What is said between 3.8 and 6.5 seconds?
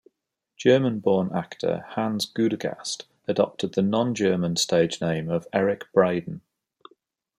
non-German stage name of Eric Braeden.